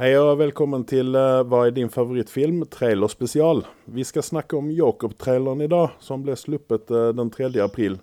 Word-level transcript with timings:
Hei 0.00 0.14
og 0.16 0.38
velkommen 0.40 0.86
til 0.88 1.12
uh, 1.12 1.42
Hva 1.44 1.66
er 1.68 1.74
din 1.76 1.90
favorittfilm? 1.92 2.62
Trailerspesial. 2.72 3.58
Vi 3.84 4.04
skal 4.08 4.24
snakke 4.24 4.56
om 4.56 4.70
Jacob-traileren 4.72 5.60
i 5.60 5.68
dag, 5.68 5.98
som 6.00 6.22
ble 6.24 6.32
sluppet 6.40 6.88
uh, 6.88 7.10
den 7.12 7.28
3. 7.28 7.50
april. 7.60 7.98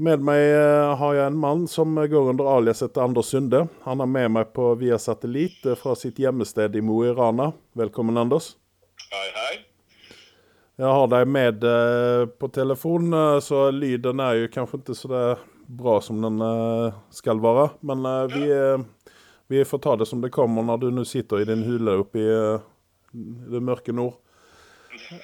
Med 0.00 0.24
meg 0.24 0.40
uh, 0.56 0.94
har 0.96 1.18
jeg 1.18 1.26
en 1.26 1.36
mann 1.42 1.66
som 1.68 1.92
går 1.92 2.30
under 2.32 2.48
aliaset 2.54 2.96
Anders 2.96 3.34
Sunde. 3.34 3.66
Han 3.84 4.00
er 4.00 4.08
med 4.14 4.32
meg 4.38 4.56
på 4.56 4.70
via 4.80 4.96
satellitt 4.96 5.68
fra 5.76 5.92
sitt 5.92 6.22
hjemmested 6.24 6.80
i 6.80 6.80
Mo 6.80 7.02
i 7.04 7.12
Rana. 7.12 7.50
Velkommen, 7.76 8.16
Anders. 8.24 8.54
Hei, 9.10 9.28
hei. 9.36 9.54
Jeg 10.80 10.88
har 10.88 11.12
deg 11.12 11.28
med 11.28 11.68
på 12.40 12.48
telefon, 12.48 13.12
så 13.44 13.66
lyden 13.76 14.24
er 14.24 14.40
jo 14.40 14.52
kanskje 14.56 14.80
ikke 14.80 14.96
så 15.04 15.24
bra 15.68 16.00
som 16.02 16.24
den 16.24 16.40
skal 17.12 17.44
være. 17.44 17.74
Men 17.84 18.08
vi 18.32 18.48
vi 19.46 19.64
får 19.64 19.78
ta 19.78 19.96
det 19.96 20.06
som 20.06 20.20
det 20.20 20.30
kommer 20.30 20.62
når 20.62 20.78
du 20.78 20.90
nå 20.90 21.04
sitter 21.04 21.42
i 21.42 21.48
din 21.48 21.64
hule 21.66 21.98
oppe 22.00 22.22
i 22.22 22.28
uh, 22.28 22.62
det 23.12 23.60
mørke 23.60 23.92
nord. 23.92 24.16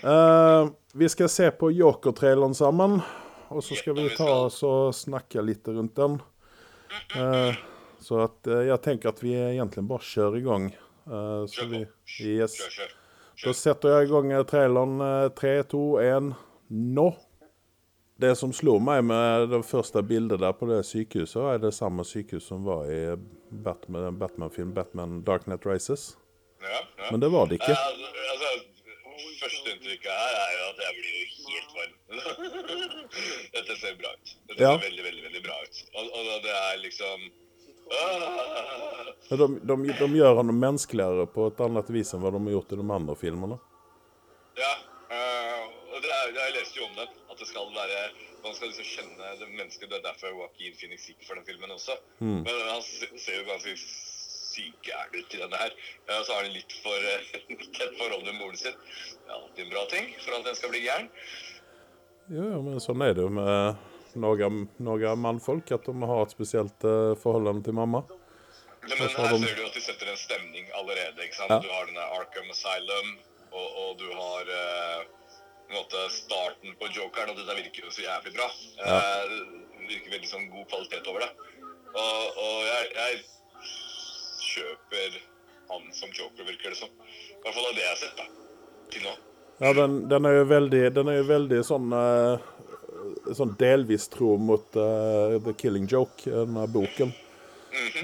Uh, 0.05 0.69
vi 0.93 1.09
skal 1.09 1.31
se 1.33 1.49
på 1.51 1.71
Joker-traileren 1.73 2.55
sammen, 2.55 3.01
og 3.49 3.65
så 3.65 3.79
skal 3.79 3.97
vi 3.97 4.11
ta 4.17 4.29
oss 4.45 4.61
og 4.67 4.93
snakke 4.95 5.43
litt 5.45 5.69
rundt 5.71 5.97
den. 5.97 6.21
Uh, 7.17 7.57
så 8.01 8.25
at 8.25 8.49
jeg 8.49 8.81
tenker 8.85 9.13
at 9.13 9.21
vi 9.23 9.35
egentlig 9.37 9.85
bare 9.89 10.07
kjører 10.09 10.39
i 10.39 10.45
gang. 10.45 10.71
så 11.53 11.67
vi 11.69 11.85
Yes. 12.25 12.55
Da 13.45 13.53
setter 13.53 13.93
jeg 13.93 14.09
i 14.09 14.11
gang 14.11 14.33
traileren. 14.49 15.03
Tre, 15.37 15.53
to, 15.69 15.83
én, 16.01 16.31
nå. 16.69 17.11
Det 18.21 18.33
som 18.37 18.55
slo 18.57 18.79
meg 18.81 19.05
med 19.05 19.51
det 19.53 19.61
første 19.69 20.01
bildet 20.05 20.41
der 20.41 20.57
på 20.57 20.69
det 20.69 20.81
sykehuset, 20.89 21.43
er 21.45 21.61
det 21.61 21.75
samme 21.77 22.05
sykehus 22.09 22.49
som 22.49 22.65
var 22.65 22.89
i 22.89 23.03
Batman-film 23.51 24.19
Batman, 24.19 24.73
Batman 24.75 25.23
Dark 25.25 25.47
Net 25.47 25.67
Races. 25.67 26.17
Ja, 26.63 26.81
ja. 26.99 27.09
Men 27.11 27.21
det 27.21 27.29
var 27.33 27.47
det 27.51 27.59
ikke. 27.61 27.73
Ja, 27.75 27.87
altså, 28.33 28.49
Førsteinntrykket 29.41 30.11
her 30.13 30.35
er 30.37 30.51
jo 30.53 30.65
at 30.71 30.81
jeg 30.85 30.97
blir 30.99 31.13
jo 31.17 31.25
helt 31.51 31.71
varm. 31.77 31.95
Dette 33.55 33.77
ser 33.81 33.95
bra 34.01 34.11
ut. 34.13 34.35
Dette 34.51 34.63
Ja. 34.63 34.73
ser 34.77 34.85
veldig, 34.87 35.05
veldig 35.07 35.23
veldig 35.29 35.43
bra 35.47 35.57
ut. 35.65 35.81
Og, 35.95 36.11
og 36.21 36.43
det 36.45 36.53
er 36.57 36.77
liksom 36.83 37.25
ah. 37.97 39.09
De, 39.31 39.47
de, 39.71 39.77
de 40.01 40.09
gjør 40.19 40.37
han 40.43 40.53
menneskeligere 40.61 41.27
på 41.35 41.49
et 41.51 41.61
annet 41.65 41.91
vis 41.95 42.13
enn 42.15 42.23
hva 42.25 42.33
de 42.35 42.43
har 42.45 42.55
gjort 42.59 42.73
i 42.77 42.81
de 42.83 42.87
andre 42.99 43.17
filmene. 43.19 43.57
Ja. 44.61 44.73
uh, 45.09 45.65
og 45.95 45.99
det 46.05 46.11
er, 46.19 46.33
jeg 46.37 46.57
leste 46.59 46.81
jo 46.83 46.89
om 46.91 46.97
den. 47.01 47.17
Det 47.41 47.49
skal 47.49 47.71
være 47.73 48.01
Man 48.45 48.55
skal 48.57 48.69
liksom 48.71 48.89
kjenne 48.89 49.33
det 49.41 49.49
mennesket. 49.49 49.89
Det 49.91 49.99
er 49.99 50.07
derfor 50.07 50.33
Joaquin 50.33 50.77
Phoenix 50.77 51.09
gikk 51.09 51.27
for 51.27 51.37
den 51.37 51.45
filmen 51.49 51.73
også. 51.75 51.97
Mm. 52.21 52.41
Men 52.47 52.63
han 52.69 52.83
ser 52.85 53.37
jo 53.37 53.45
ganske 53.49 53.75
syk 54.51 54.81
gæren 54.87 55.15
ut 55.15 55.35
i 55.35 55.41
denne 55.43 55.61
her. 55.61 55.77
Ja, 56.09 56.23
så 56.25 56.35
har 56.35 56.47
han 56.47 56.55
litt 56.55 56.75
for 56.85 57.07
tett 57.77 57.97
forhold 57.99 58.25
til 58.27 58.37
moren 58.39 58.59
sin. 58.61 58.77
Det 58.81 59.29
er 59.29 59.37
alltid 59.37 59.65
en 59.65 59.73
bra 59.75 59.85
ting 59.93 60.11
for 60.25 60.39
at 60.39 60.49
den 60.49 60.59
skal 60.59 60.73
bli 60.73 60.83
gæren. 60.87 61.11
Jo, 62.31 62.47
ja, 62.47 62.63
men 62.65 62.83
sånn 62.83 63.05
er 63.05 63.15
det 63.19 63.27
jo 63.27 63.31
med 63.35 64.19
noen, 64.25 64.65
noen 64.83 65.23
mannfolk, 65.23 65.71
at 65.77 65.87
de 65.87 66.11
har 66.13 66.25
et 66.25 66.35
spesielt 66.35 66.89
uh, 66.89 67.13
forhold 67.21 67.65
til 67.67 67.77
mamma. 67.77 68.05
Ja, 68.89 68.97
men 68.97 69.07
her 69.07 69.35
ser 69.37 69.57
du 69.59 69.65
at 69.67 69.77
de 69.77 69.83
setter 69.85 70.09
en 70.09 70.19
stemning 70.19 70.69
allerede. 70.79 71.27
ikke 71.27 71.37
sant? 71.37 71.53
Ja. 71.53 71.61
Du 71.61 71.69
har 71.69 71.89
denne 71.91 72.07
Arkham 72.17 72.53
Asylum, 72.55 73.17
og, 73.51 73.67
og 73.83 73.91
du 74.01 74.07
har 74.09 74.55
en 74.57 75.19
måte 75.75 76.05
starten 76.15 76.77
på 76.81 76.91
Jokeren, 76.95 77.33
og 77.33 77.41
dette 77.41 77.57
virker 77.59 77.87
jo 77.87 77.93
så 77.95 78.05
jævlig 78.05 78.35
bra. 78.37 78.47
Ja. 78.81 78.99
Eh, 78.99 79.35
det 79.81 79.89
virker 79.97 80.15
veldig 80.17 80.31
sånn 80.31 80.49
god 80.53 80.69
kvalitet 80.71 81.11
over 81.11 81.25
det. 81.25 81.31
Og, 81.91 82.39
og 82.45 82.57
jeg, 82.69 82.91
jeg 82.95 83.23
kjøper 84.51 85.19
han 85.71 85.89
som 85.95 86.13
Joker, 86.15 86.47
virker 86.47 86.73
det 86.75 86.79
som. 86.79 86.91
I 86.91 87.43
hvert 87.43 87.57
fall 87.57 87.69
av 87.71 87.75
det 87.77 87.85
jeg 87.85 87.93
har 87.93 88.01
sett 88.01 88.21
da, 88.21 88.27
til 88.93 89.05
nå. 89.07 89.17
Ja, 89.61 89.73
den, 89.77 89.97
den 90.09 90.27
er 90.29 90.39
jo 90.39 90.45
veldig, 90.51 90.83
den 90.97 91.11
er 91.13 91.19
jo 91.21 91.27
veldig 91.29 91.61
sånn 91.69 91.91
uh, 91.93 92.49
Sånn 93.37 93.53
delvis 93.61 94.07
tro 94.13 94.35
mot 94.41 94.77
uh, 94.77 95.37
The 95.45 95.53
Killing 95.59 95.87
Joke, 95.89 96.25
den 96.29 96.57
her 96.61 96.71
boken. 96.71 97.13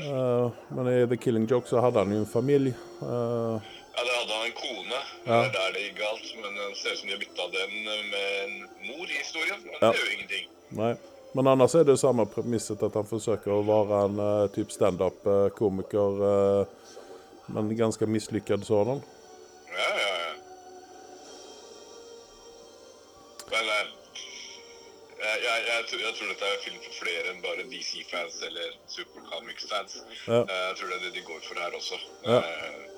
uh, 0.08 0.52
men 0.76 0.88
i 0.90 0.98
The 1.10 1.18
Killing 1.20 1.46
Joke 1.50 1.68
så 1.68 1.82
hadde 1.84 2.02
han 2.04 2.14
jo 2.14 2.22
en 2.22 2.30
familie. 2.30 2.76
eh, 3.02 3.72
Ja, 3.96 4.04
det 4.04 4.14
hadde 4.18 4.32
han 4.36 4.46
en 4.46 4.52
kone. 4.52 4.98
Ja. 5.24 5.36
Det 5.42 5.46
er 5.46 5.52
der 5.56 5.72
det 5.76 5.82
gikk 5.86 5.98
galt. 6.02 6.26
Men 6.42 6.54
det 6.60 6.76
ser 6.76 6.92
ut 6.92 6.98
som 6.98 7.08
de 7.08 7.14
har 7.16 7.20
bytta 7.24 7.46
den 7.54 7.76
med 8.12 8.24
en 8.44 8.56
mor 8.90 9.06
i 9.08 9.16
historien. 9.22 9.60
Men 9.64 9.78
Ja. 9.80 9.90
det 9.90 9.98
gjør 9.98 10.06
jo 10.10 10.16
ingenting. 10.18 10.48
nei. 10.70 10.94
Men 11.36 11.46
annars 11.52 11.74
er 11.74 11.82
det 11.84 11.92
jo 11.92 12.00
samme 12.00 12.24
premisset 12.32 12.82
at 12.82 12.94
han 12.96 13.04
forsøker 13.04 13.50
å 13.52 13.62
være 13.66 13.96
en 14.06 14.20
uh, 14.20 14.46
type 14.54 14.72
standup-komiker, 14.72 16.22
uh, 16.22 16.66
men 17.52 17.68
ganske 17.76 18.06
mislykket 18.08 18.64
sådan. 18.64 19.02
Ja, 19.68 19.90
ja, 20.00 20.14
ja. 20.22 20.32
Men 23.50 23.68
eh, 23.74 23.86
jeg, 25.20 25.36
jeg, 25.44 25.60
jeg, 25.68 25.84
tror, 25.90 26.00
jeg 26.06 26.14
tror 26.18 26.28
dette 26.32 26.48
er 26.54 26.64
film 26.64 26.80
for 26.86 26.96
flere 27.02 27.30
enn 27.34 27.42
bare 27.44 27.68
DC-fans 27.70 28.40
eller 28.48 28.72
Supercomics-fans. 28.96 29.98
Ja. 30.26 30.40
Uh, 30.42 30.56
Jeg 30.70 30.74
tror 30.80 30.88
det 30.92 30.96
er 30.98 31.04
det 31.06 31.14
de 31.20 31.26
går 31.30 31.40
for 31.48 31.60
her 31.62 31.76
også. 31.80 32.00
Ja. 32.24 32.40
Eh, 32.40 32.44
Eh, 32.66 32.92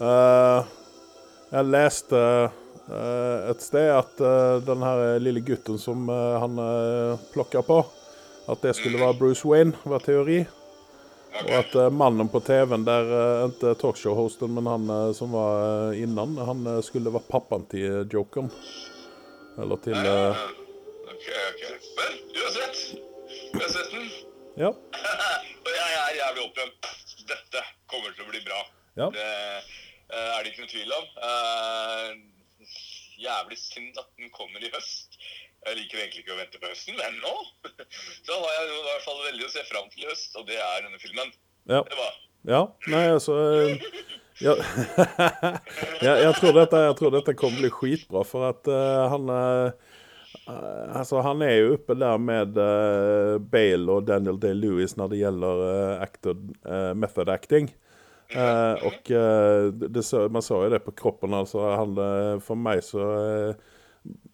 jeg 0.00 1.66
leste 1.68 2.20
eh, 2.20 3.50
et 3.50 3.64
sted 3.64 3.90
at 3.92 4.22
uh, 4.24 4.60
den 4.64 4.84
her 4.86 5.18
lille 5.20 5.42
gutten 5.44 5.80
som 5.80 6.08
eh, 6.08 6.36
han 6.40 6.56
uh, 6.56 7.20
plukka 7.34 7.62
på, 7.66 7.82
at 8.48 8.62
det 8.64 8.76
skulle 8.78 9.00
være 9.02 9.18
Bruce 9.18 9.46
Wayne, 9.48 9.76
var 9.84 10.04
teori. 10.04 10.44
Og 11.30 11.50
at 11.54 11.74
eh, 11.74 11.90
mannen 11.94 12.28
på 12.28 12.40
TV-en 12.42 12.84
der, 12.84 13.10
ikke 13.48 13.74
talkshow-hosten, 13.80 14.50
men 14.56 14.66
han 14.66 14.88
eh, 14.90 15.10
som 15.16 15.34
var 15.36 15.60
eh, 15.92 16.02
innan, 16.02 16.34
han 16.46 16.66
eh, 16.66 16.80
skulle 16.84 17.12
være 17.14 17.28
pappaen 17.30 17.66
til 17.70 18.08
Jokeren. 18.10 18.50
Eller 19.60 19.80
til 19.84 19.94
uh... 19.94 20.42
ok, 21.10 21.28
ok. 21.50 21.62
Men 21.98 22.18
uansett, 22.40 22.82
jeg 23.30 23.62
har 23.62 23.72
sett 23.72 23.94
den. 23.94 24.08
Ja. 24.58 24.72
Og 25.66 25.72
jeg 25.76 25.98
er 26.00 26.18
jævlig 26.18 26.46
åpen. 26.48 26.74
Dette 27.30 27.64
kommer 27.90 28.14
til 28.16 28.26
å 28.26 28.30
bli 28.32 28.42
bra. 28.46 28.62
Ja. 28.98 29.10
Det 29.14 29.26
eh, 29.26 29.70
er 30.18 30.42
det 30.42 30.52
ikke 30.52 30.64
noe 30.64 30.72
tvil 30.72 30.96
om. 30.96 31.06
Eh, 31.28 32.10
jævlig 33.20 33.58
synd 33.60 34.00
at 34.00 34.08
den 34.18 34.32
kommer 34.34 34.62
i 34.64 34.72
høst. 34.74 35.18
Jeg 35.66 35.76
liker 35.76 36.00
egentlig 36.00 36.24
ikke 36.24 36.34
å 36.34 36.40
vente 36.40 36.60
på 36.60 36.70
høsten, 36.70 36.96
men 36.96 37.18
nå 37.20 37.34
så 38.26 38.38
har 38.38 38.56
jeg 38.56 38.72
i 38.72 38.82
hvert 38.86 39.04
fall 39.04 39.22
veldig 39.26 39.46
å 39.46 39.52
se 39.52 39.64
fram 39.68 39.90
til 39.92 40.06
i 40.06 40.08
høst, 40.08 40.32
og 40.40 40.48
det 40.48 40.56
er 40.56 40.86
denne 40.86 41.00
filmen. 41.02 41.32
ja. 41.68 41.84
Det 41.84 42.00
var 42.00 42.18
Ja, 42.48 42.60
nei, 42.88 43.02
altså 43.12 43.34
eh, 43.36 43.82
ja. 44.40 44.54
jeg, 46.06 46.14
jeg, 46.24 46.32
tror 46.38 46.54
dette, 46.56 46.78
jeg 46.86 46.96
tror 46.96 47.12
dette 47.12 47.36
kommer 47.36 47.60
bli 47.60 47.72
skitbra, 47.74 48.22
for 48.24 48.46
at 48.48 48.70
uh, 48.72 49.10
han 49.12 49.28
uh, 49.28 49.90
eh, 50.48 50.86
Altså, 50.96 51.20
han 51.26 51.44
er 51.44 51.58
jo 51.58 51.74
oppe 51.76 51.98
der 52.00 52.16
med 52.16 52.56
uh, 52.56 53.36
Bale 53.52 53.92
og 53.92 54.08
Daniel 54.08 54.40
Day-Lewis 54.40 54.96
når 54.96 55.12
det 55.12 55.20
gjelder 55.20 55.64
uh, 55.66 55.92
acted, 56.00 56.48
uh, 56.64 56.94
method 56.96 57.28
acting. 57.28 57.68
Eh, 58.30 58.86
og 58.86 59.10
eh, 59.10 59.68
det, 59.74 60.04
man 60.30 60.44
så 60.44 60.62
jo 60.64 60.70
det 60.70 60.82
på 60.86 60.94
kroppen, 61.02 61.34
altså. 61.34 61.64
Han, 61.74 61.96
eh, 61.98 62.36
for 62.44 62.58
meg 62.58 62.82
så 62.86 63.06
eh, 63.18 63.70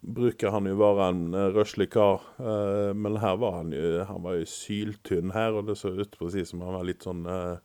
bruker 0.06 0.52
han 0.54 0.68
jo 0.68 0.76
være 0.78 1.08
en 1.10 1.22
uh, 1.34 1.48
røslig 1.54 1.88
kar, 1.90 2.22
eh, 2.38 2.92
men 2.94 3.18
her 3.18 3.38
var 3.42 3.56
han 3.58 3.72
jo 3.74 4.04
Han 4.06 4.22
var 4.22 4.36
jo 4.38 4.46
syltynn 4.46 5.32
her, 5.34 5.56
og 5.58 5.66
det 5.66 5.74
så 5.80 5.90
ut 5.90 6.18
presis 6.18 6.52
som 6.52 6.62
han 6.62 6.76
var 6.76 6.86
litt 6.86 7.02
sånn 7.02 7.24
eh, 7.26 7.56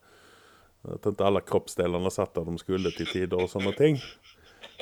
At 0.95 1.05
ikke 1.05 1.27
alle 1.27 1.43
kroppsdelene 1.45 2.09
satt 2.09 2.33
der 2.33 2.47
de 2.49 2.57
skulle 2.57 2.89
til 2.95 3.05
tider 3.11 3.37
og 3.37 3.51
sånne 3.51 3.75
ting. 3.77 3.99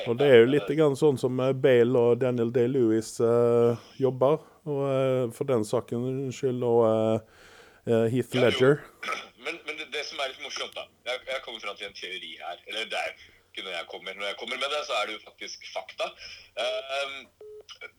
Og 0.08 0.16
det 0.16 0.30
er 0.30 0.38
jo 0.40 0.52
litt 0.54 0.70
grann 0.72 0.96
sånn 0.96 1.20
som 1.20 1.40
eh, 1.44 1.52
Bale 1.52 2.00
og 2.00 2.22
Daniel 2.22 2.52
Day-Lewis 2.54 3.18
eh, 3.20 3.84
jobber. 4.00 4.40
Og 4.70 4.82
eh, 4.88 5.24
for 5.36 5.48
den 5.50 5.66
saken 5.68 6.30
skyld 6.32 6.64
eh, 6.64 7.42
eh, 7.90 8.06
Heath 8.14 8.36
Ledger. 8.38 8.80
Det, 10.00 10.06
som 10.08 10.20
er 10.22 10.30
litt 10.32 10.40
morsomt, 10.40 10.72
da 10.72 10.86
Jeg, 11.04 11.20
jeg 11.28 11.42
kommer 11.44 11.60
fram 11.60 11.76
til 11.76 11.90
en 11.90 11.96
teori 11.98 12.30
her. 12.40 12.60
Eller 12.70 12.86
det 12.88 12.96
er 12.96 13.10
ikke 13.50 13.66
når 13.66 13.74
jeg 13.74 13.88
kommer. 13.90 14.14
Når 14.16 14.26
jeg 14.30 14.36
kommer 14.40 14.56
med 14.62 14.72
det, 14.72 14.80
så 14.88 14.96
er 14.96 15.06
det 15.06 15.16
jo 15.18 15.26
faktisk 15.26 15.66
fakta. 15.74 16.06
Eh, 16.64 17.16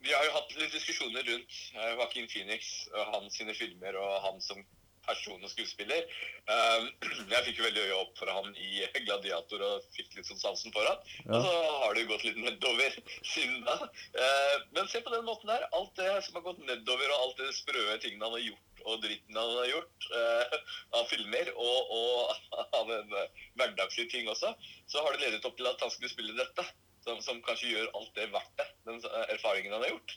vi 0.01 0.15
har 0.15 0.25
jo 0.25 0.33
hatt 0.33 0.55
litt 0.57 0.73
diskusjoner 0.73 1.27
rundt 1.29 1.57
uh, 1.77 1.91
Joaquin 1.93 2.29
Phoenix 2.31 2.71
og 2.91 3.13
hans 3.13 3.37
sine 3.37 3.53
filmer 3.55 3.97
og 4.01 4.17
han 4.25 4.41
som 4.43 4.63
person 5.05 5.43
og 5.43 5.49
skuespiller. 5.51 6.09
Eh, 6.53 6.89
jeg 7.33 7.45
fikk 7.47 7.61
jo 7.61 7.67
veldig 7.67 7.85
øye 7.85 7.99
opp 7.99 8.17
for 8.17 8.33
han 8.33 8.49
i 8.57 8.81
Gladiator 9.05 9.63
og 9.67 9.87
fikk 9.95 10.17
litt 10.17 10.29
sånn 10.29 10.41
sansen 10.41 10.73
for 10.75 10.89
han. 10.89 11.05
Ja. 11.27 11.37
Og 11.37 11.45
så 11.45 11.55
har 11.83 11.93
det 11.93 12.03
jo 12.03 12.11
gått 12.15 12.27
litt 12.27 12.41
nedover 12.41 12.97
siden 13.19 13.61
da. 13.67 13.77
Uh, 14.17 14.57
men 14.73 14.89
se 14.89 15.03
på 15.05 15.13
den 15.13 15.27
måten 15.29 15.53
der. 15.53 15.69
Alt 15.77 15.93
det 16.01 16.11
som 16.25 16.39
har 16.39 16.49
gått 16.49 16.65
nedover, 16.65 17.13
og 17.13 17.27
alt 17.27 17.41
det 17.45 17.53
sprøe 17.57 18.01
tingene 18.01 18.27
han 18.27 18.37
har 18.39 18.47
gjort, 18.49 18.67
og 18.85 19.01
dritten 19.03 19.37
han 19.37 19.55
har 19.59 19.69
gjort 19.71 20.07
eh, 20.19 20.55
av 20.99 21.09
filmer, 21.11 21.51
og, 21.55 21.93
og 21.97 22.45
av 22.81 22.93
en 22.97 23.17
eh, 23.21 23.45
hverdagslig 23.59 24.07
ting 24.11 24.29
også, 24.31 24.53
så 24.89 25.05
har 25.05 25.15
det 25.15 25.25
ledet 25.27 25.45
opp 25.47 25.57
til 25.59 25.69
at 25.71 25.81
han 25.83 25.93
skulle 25.93 26.13
spille 26.13 26.37
dette. 26.37 26.67
Som, 27.01 27.17
som 27.25 27.39
kanskje 27.41 27.71
gjør 27.71 27.87
alt 27.97 28.11
det 28.13 28.27
verdt 28.29 28.59
det, 28.61 28.67
den 28.85 28.99
eh, 29.01 29.23
erfaringen 29.33 29.73
han 29.73 29.81
har 29.81 29.95
gjort. 29.95 30.11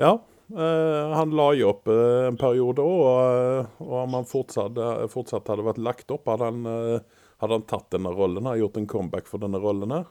Ja, 0.00 0.10
eh, 0.50 1.12
han 1.14 1.34
la 1.38 1.52
jo 1.54 1.68
opp 1.70 1.86
eh, 1.92 2.24
en 2.26 2.38
periode 2.40 2.82
òg, 2.82 3.04
og, 3.06 3.76
og 3.86 3.94
om 4.00 4.16
han 4.18 4.26
fortsatt, 4.26 4.80
fortsatt 5.12 5.50
hadde 5.52 5.66
vært 5.68 5.78
lagt 5.78 6.10
opp, 6.14 6.26
hadde 6.32 6.50
han 6.50 6.68
eh, 6.72 7.16
Hadde 7.38 7.54
han 7.54 7.66
tatt 7.70 7.92
denne 7.94 8.10
rollen 8.10 8.48
her, 8.50 8.56
gjort 8.58 8.80
en 8.80 8.86
comeback 8.90 9.28
for 9.30 9.38
denne 9.38 9.60
rollen 9.62 9.92
her, 9.94 10.08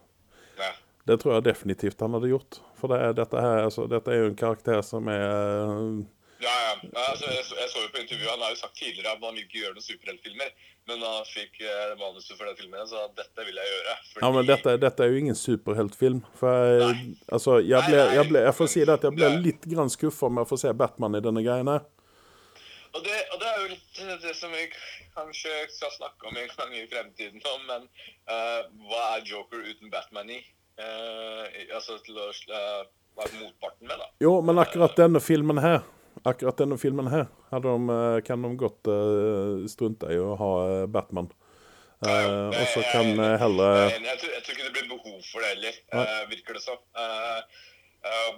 Ja. 0.56 0.70
det 1.12 1.18
tror 1.20 1.34
jeg 1.34 1.44
definitivt 1.50 2.00
han 2.00 2.16
hadde 2.16 2.30
gjort. 2.32 2.62
For 2.80 2.88
det, 2.88 3.02
dette, 3.18 3.42
her, 3.44 3.66
altså, 3.66 3.84
dette 3.92 4.14
er 4.14 4.22
jo 4.22 4.30
en 4.30 4.38
karakter 4.40 4.80
som 4.88 5.10
er 5.12 5.98
Ja, 6.44 6.54
ja. 6.68 6.74
altså, 7.10 7.30
jeg, 7.34 7.46
så- 7.46 7.58
jeg 7.58 7.70
så 7.74 7.82
jo 7.82 7.88
på 7.94 8.02
intervjuet, 8.04 8.30
Han 8.30 8.44
har 8.46 8.50
jo 8.54 8.60
sagt 8.60 8.76
tidligere 8.78 9.12
at 9.16 9.24
han 9.24 9.36
vil 9.36 9.44
ikke 9.46 9.62
gjøre 9.64 9.74
noen 9.78 9.88
superheltfilmer. 9.88 10.52
Men 10.88 11.02
da 11.04 11.10
han 11.18 11.26
fikk 11.28 11.58
eh, 11.66 11.94
manuset 12.00 12.38
for 12.38 12.46
den 12.48 12.56
filmen, 12.60 12.88
så 12.88 13.08
dette 13.18 13.46
vil 13.48 13.58
jeg 13.60 13.72
gjøre. 13.74 13.96
Fordi, 14.14 14.22
Ja, 14.24 14.30
men 14.36 14.46
dette, 14.48 14.76
dette 14.84 15.04
er 15.04 15.12
jo 15.12 15.22
ingen 15.24 15.36
superheltfilm. 15.36 16.22
For 16.40 16.70
jeg, 16.80 17.16
altså, 17.28 17.58
jeg, 17.60 17.82
ble, 17.90 18.04
jeg, 18.16 18.28
ble, 18.30 18.44
jeg 18.46 18.56
får 18.60 18.72
si 18.72 18.86
det 18.86 18.96
at 18.96 19.08
jeg 19.10 19.18
ble 19.18 19.32
litt 19.44 19.68
grann 19.74 19.92
skuffa 19.92 20.30
med 20.32 20.46
å 20.46 20.50
få 20.54 20.60
se 20.62 20.72
Batman 20.84 21.20
i 21.20 21.24
denne 21.26 21.44
greiene 21.44 21.76
her. 21.80 21.90
Og 22.96 23.04
det, 23.04 23.18
og 23.34 23.42
det 23.42 23.50
er 23.50 23.58
jo 23.62 23.68
litt 23.74 24.00
eh, 24.06 24.14
det 24.24 24.36
som 24.38 24.54
vi 24.56 24.64
kanskje 25.18 25.58
skal 25.74 25.92
snakke 25.98 26.30
om 26.30 26.38
en 26.40 26.54
gang 26.56 26.78
i 26.78 26.86
fremtiden 26.88 27.42
om, 27.52 27.66
men 27.68 27.90
uh, 28.30 28.62
hva 28.88 29.04
er 29.18 29.26
Joker 29.26 29.66
uten 29.66 29.90
Batman 29.92 30.30
i? 30.30 30.40
Uh, 30.78 31.42
altså 31.74 31.98
til 32.06 32.18
å 32.22 32.30
uh, 32.30 32.86
være 33.18 33.40
motparten 33.42 33.90
med, 33.90 33.98
da. 33.98 34.08
Jo, 34.22 34.38
men 34.46 34.62
akkurat 34.62 34.94
denne 34.98 35.20
filmen 35.26 35.58
her 35.58 35.82
Akkurat 36.26 36.58
denne 36.58 36.78
filmen 36.82 37.10
her 37.12 37.28
hadde 37.52 37.74
de, 37.74 37.98
eh, 37.98 38.22
kan 38.26 38.42
de 38.42 38.54
godt 38.58 38.90
uh, 38.90 39.68
strunte 39.70 40.10
i 40.14 40.18
å 40.18 40.34
ha 40.40 40.52
eh, 40.66 40.88
Batman. 40.90 41.30
Uh, 41.98 42.50
og 42.54 42.66
så 42.74 42.84
kan 42.92 43.08
eh, 43.10 43.36
heller 43.42 43.88
Jeg, 43.90 44.04
jeg, 44.06 44.18
tror, 44.22 44.34
jeg 44.36 44.44
tror 44.46 44.56
ikke 44.56 44.66
det 44.68 44.74
blir 44.76 44.90
behov 44.92 45.22
for 45.32 45.42
det 45.42 45.54
heller, 45.56 45.80
uh, 45.94 46.24
virker 46.30 46.60
det 46.60 46.62
som. 46.66 46.82
Uh, 46.94 47.40
eh, 48.06 48.36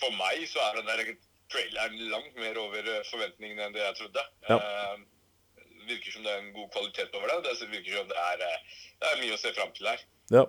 for 0.00 0.16
meg 0.16 0.46
så 0.48 0.62
er 0.64 0.78
den 0.80 0.88
der 0.88 1.02
traileren 1.50 1.98
langt 2.10 2.36
mer 2.38 2.58
over 2.62 2.78
eh, 2.78 3.02
forventningene 3.10 3.66
enn 3.66 3.74
det 3.74 3.82
jeg 3.82 3.98
trodde. 4.00 4.24
Ja. 4.48 4.58
Eh, 4.58 5.66
virker 5.90 6.14
som 6.14 6.26
det 6.26 6.32
er 6.32 6.42
en 6.44 6.52
god 6.54 6.70
kvalitet 6.74 7.16
over 7.18 7.32
det. 7.32 7.54
Det 7.60 7.70
virker 7.72 7.98
som 7.98 8.10
det 8.10 8.18
er, 8.22 8.44
eh, 8.46 8.82
det 9.00 9.10
er 9.10 9.22
mye 9.24 9.36
å 9.36 9.40
se 9.42 9.54
fram 9.56 9.72
til 9.76 9.90
her. 9.90 10.04
Ja. 10.34 10.46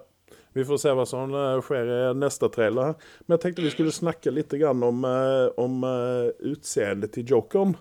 Vi 0.54 0.66
får 0.68 0.78
se 0.82 0.92
hva 0.96 1.06
som 1.08 1.32
eh, 1.36 1.60
skjer 1.64 1.90
i 1.96 2.00
neste 2.20 2.50
trailer. 2.52 2.96
Men 3.26 3.38
jeg 3.38 3.44
tenkte 3.46 3.66
vi 3.66 3.74
skulle 3.74 3.96
snakke 3.96 4.34
litt 4.34 4.54
om, 4.68 5.06
eh, 5.08 5.48
om 5.62 5.84
eh, 5.88 6.32
utseendet 6.52 7.16
til 7.16 7.38
jokeren. 7.38 7.78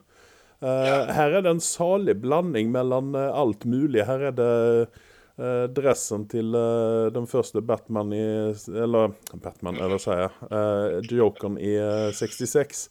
Her 0.61 1.33
er 1.39 1.41
det 1.41 1.49
en 1.55 1.63
salig 1.65 2.19
blanding 2.21 2.69
mellom 2.69 3.15
alt 3.17 3.63
mulig. 3.65 4.03
Her 4.05 4.27
er 4.29 4.35
det 4.37 5.69
dressen 5.73 6.27
til 6.29 6.53
den 6.53 7.25
første 7.31 7.63
Batman 7.65 8.13
i 8.13 8.21
Eller 8.69 9.15
Batman, 9.41 9.79
eller 9.81 9.97
sier 9.97 10.27
jeg. 10.27 11.09
jokeren 11.17 11.57
i 11.57 11.73
eh, 11.81 12.11
66. 12.13 12.91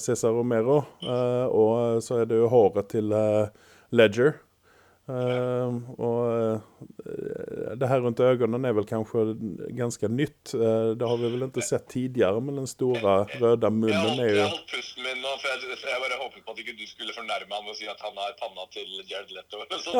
Cæsar 0.00 0.32
Romero. 0.32 0.78
og 1.52 2.00
så 2.00 2.22
er 2.22 2.32
det 2.32 2.40
jo 2.40 2.48
håret 2.48 2.88
til 2.96 3.12
Ledger. 3.92 4.38
Eh, 5.04 5.74
og 6.00 6.20
eh, 6.32 7.74
det 7.76 7.88
her 7.90 8.00
rundt 8.00 8.20
øynene 8.24 8.68
er 8.68 8.76
vel 8.76 8.86
kanskje 8.88 9.34
ganske 9.76 10.08
nytt. 10.08 10.54
Uh, 10.54 10.96
det 10.96 11.08
har 11.10 11.18
vi 11.20 11.28
vel 11.34 11.44
ikke 11.48 11.64
sett 11.66 11.84
tidligere, 11.92 12.40
men 12.40 12.56
den 12.62 12.68
store 12.70 13.12
røde 13.42 13.70
munnen 13.74 14.22
er 14.22 14.30
jo 14.30 14.38
jo 14.38 14.46
holdt 14.54 14.70
pusten 14.72 15.04
min 15.04 15.20
nå, 15.20 15.34
jeg, 15.44 15.76
for 15.82 15.90
jeg 15.92 16.00
bare 16.06 16.20
håpet 16.22 16.46
på 16.46 16.54
at 16.54 16.62
ikke 16.62 16.76
du 16.78 16.86
skulle 16.88 17.16
fornærme 17.18 17.52
han 17.58 17.68
og 17.68 17.76
si 17.76 17.90
at 17.90 18.00
han 18.00 18.16
har 18.22 18.32
panna 18.40 18.64
til 18.72 18.88
Jared 19.10 19.36
Leto 19.36 19.60
eller 19.66 19.84
sånt. 19.84 19.96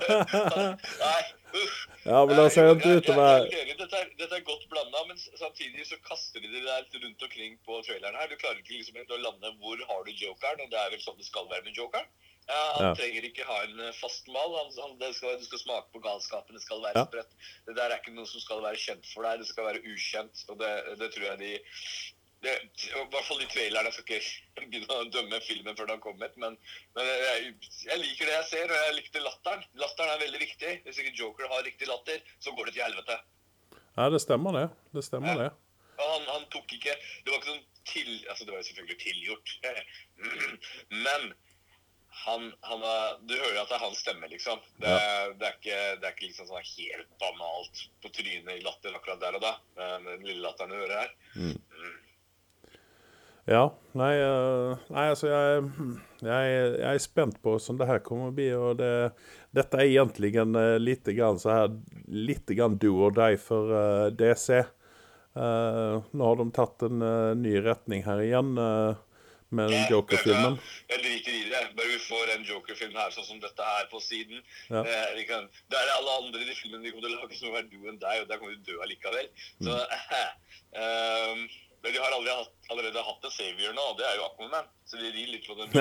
Nei, 1.02 1.20
uff. 1.58 1.76
Ja, 2.06 2.22
men 2.24 2.34
det 2.38 2.46
ser 2.54 2.70
ikke 2.76 2.94
ut 2.94 3.10
er 3.10 3.50
enig, 3.50 3.76
Dette 3.80 4.36
er, 4.38 4.46
godt 4.46 4.64
blanda, 4.70 5.02
men 5.10 5.18
samtidig 5.18 5.88
så 5.90 5.98
kaster 6.06 6.38
de 6.38 6.46
det 6.46 6.62
der 6.62 6.86
rundt 7.02 7.26
omkring 7.26 7.58
på 7.66 7.82
traileren 7.88 8.22
her. 8.22 8.30
Du 8.30 8.38
klarer 8.38 8.62
ikke 8.62 8.78
liksom 8.78 9.02
å 9.02 9.22
lande 9.26 9.56
hvor 9.58 9.82
har 9.90 10.06
du 10.06 10.12
jokeren, 10.14 10.62
og 10.62 10.70
det 10.70 10.78
er 10.78 10.94
vel 10.94 11.02
sånn 11.02 11.18
det 11.18 11.26
skal 11.26 11.50
være 11.50 11.66
med 11.66 11.74
jokeren. 11.74 12.06
Ja, 12.50 12.60
han 12.76 12.86
Ja. 12.88 12.94
trenger 12.98 13.26
ikke 13.28 13.44
ha 13.46 13.56
en 13.66 13.80
eh, 13.86 13.92
fast 14.00 14.26
mal. 14.34 14.54
Han, 14.58 14.70
han, 14.82 14.96
det 14.98 15.12
skal, 15.16 15.36
du 15.38 15.44
skal 15.46 15.60
smake 15.62 15.92
på 15.94 16.00
galskapen, 16.02 16.56
det 16.58 16.62
skal 16.64 16.80
være 16.82 16.98
Ja. 16.98 17.04
sprøtt. 17.06 17.36
Det 17.68 17.76
der 17.78 17.90
er 17.94 18.00
ikke 18.00 18.14
noe 18.16 18.26
som 18.26 18.42
skal 18.42 18.62
være 18.64 18.80
kjent 18.80 19.06
for 19.12 19.22
deg, 19.28 19.38
det 19.44 19.46
skal 19.52 19.68
være 19.70 19.84
ukjent. 19.92 20.42
Og 20.50 20.58
det, 20.62 20.72
det 20.98 21.12
tror 21.14 21.28
jeg 21.30 21.38
de 21.44 21.52
det, 22.40 22.54
I 22.88 23.02
hvert 23.12 23.26
fall 23.28 23.42
i 23.44 23.46
traileren. 23.52 23.84
Jeg 23.84 23.92
skal 23.92 24.16
ikke 24.16 24.68
begynne 24.72 24.96
å 24.96 25.08
dømme 25.12 25.40
filmen 25.44 25.76
før 25.76 25.86
den 25.90 25.98
har 25.98 26.04
kommet, 26.04 26.36
men, 26.40 26.54
men 26.96 27.10
jeg, 27.10 27.50
jeg 27.84 27.98
liker 28.00 28.30
det 28.30 28.36
jeg 28.38 28.46
ser, 28.50 28.72
og 28.72 28.78
jeg 28.86 28.94
likte 28.96 29.20
latteren. 29.24 29.64
Latteren 29.82 30.14
er 30.14 30.22
veldig 30.24 30.40
viktig. 30.46 30.70
Hvis 30.86 31.00
ikke 31.04 31.12
Joker 31.20 31.50
har 31.52 31.66
riktig 31.68 31.86
latter, 31.90 32.22
så 32.40 32.54
går 32.56 32.70
det 32.70 32.78
til 32.78 32.86
helvete. 32.88 33.18
Ja, 33.98 34.08
det 34.10 34.22
stemmer 34.24 34.56
det. 34.56 34.64
Det 34.96 35.04
stemmer 35.04 35.36
det. 35.44 35.50
Han, 36.00 36.22
han 36.32 36.46
tok 36.48 36.72
ikke 36.72 36.94
Det 36.96 37.28
var 37.28 37.42
ikke 37.42 37.50
sånn 37.52 37.64
til... 37.90 38.10
Altså, 38.32 38.46
det 38.48 38.54
var 38.54 38.62
jo 38.62 38.68
selvfølgelig 38.70 38.98
tilgjort. 39.04 39.48
Men 41.06 41.26
han, 42.26 42.50
han 42.66 42.84
er, 42.84 43.16
Du 43.24 43.34
hører 43.34 43.62
at 43.62 43.70
det 43.70 43.78
er 43.78 43.84
hans 43.84 44.02
stemme, 44.02 44.28
liksom. 44.32 44.60
Det, 44.76 44.92
det, 45.40 45.48
er, 45.48 45.56
ikke, 45.56 45.80
det 46.00 46.08
er 46.08 46.14
ikke 46.14 46.28
liksom 46.28 46.50
sånn 46.50 46.70
helt 46.74 47.10
banalt 47.22 47.82
på 48.02 48.12
trynet 48.14 48.54
i 48.56 48.64
latter 48.64 48.96
akkurat 48.96 49.20
der 49.22 49.38
og 49.38 49.44
da. 49.44 49.56
Men 49.78 50.08
Den 50.10 50.28
lille 50.28 50.44
latteren 50.44 50.74
du 50.74 50.78
hører 50.80 51.04
her. 51.04 51.12
Ja. 53.50 53.64
Nei, 53.98 54.12
eh, 54.22 54.82
nei 54.94 55.06
altså 55.10 55.26
jeg, 55.26 55.62
jeg, 56.22 56.50
jeg 56.78 56.90
er 56.92 57.00
spent 57.02 57.40
på 57.42 57.56
hvordan 57.56 57.80
det 57.80 57.88
her 57.88 58.02
kommer 58.06 58.30
å 58.30 58.36
bli. 58.36 58.50
og 58.54 58.76
det, 58.78 58.90
Dette 59.56 59.80
er 59.80 59.88
egentlig 59.88 60.34
uh, 60.38 60.76
litt 60.78 61.08
grann 61.16 61.40
så 61.42 61.54
her, 61.56 61.72
litt 62.06 62.52
grann 62.54 62.78
do 62.78 62.92
or 63.02 63.16
die 63.16 63.40
for 63.40 63.72
uh, 63.74 64.10
DC. 64.14 64.60
Uh, 65.30 66.02
nå 66.10 66.26
har 66.26 66.40
de 66.40 66.48
tatt 66.54 66.82
en 66.86 67.02
uh, 67.02 67.34
ny 67.38 67.54
retning 67.62 68.02
her 68.02 68.18
igjen 68.24 68.56
eh, 68.58 68.98
med 69.50 69.74
Joker-filmen. 69.90 70.58
Jeg 70.90 71.02
driter 71.04 71.34
i 71.34 71.42
det. 71.50 71.62
Bare 71.78 71.90
vi 71.90 71.98
får 72.04 72.34
en 72.34 72.46
Joker-film 72.48 72.94
her 72.98 73.14
sånn 73.14 73.26
som 73.26 73.40
dette 73.42 73.66
her 73.66 73.88
på 73.90 74.00
siden. 74.04 74.42
Ja. 74.70 74.82
Eh, 74.84 75.22
kan, 75.28 75.48
det 75.70 75.80
er 75.80 75.92
alle 75.96 76.16
andre 76.20 76.42
i 76.42 76.48
de 76.48 76.56
filmene 76.58 76.84
de 76.84 76.92
kommer 76.94 77.08
til 77.08 77.16
å 77.16 77.22
lage 77.22 77.38
som 77.38 77.58
er 77.58 77.66
du 77.70 77.78
enn 77.90 77.98
deg, 78.02 78.22
og 78.22 78.30
der 78.30 78.40
kommer 78.40 78.54
du 78.54 78.70
dø 78.70 78.78
allikevel. 78.84 79.30
Så, 79.66 79.76
eh, 80.20 80.30
men 80.78 81.09
de 82.00 82.30
har 82.30 82.36
hatt, 82.40 82.52
allerede 82.72 83.02
hatt 83.06 83.24
en 83.24 83.34
savior 83.34 83.72
nå, 83.76 83.82
og 83.92 83.96
det 83.98 84.06
er 84.08 84.14
jo 84.18 84.26
Aquaman. 84.28 84.68
Så 84.90 84.98
de 84.98 85.10
rir 85.14 85.28
litt 85.30 85.46
på 85.46 85.54
den. 85.54 85.68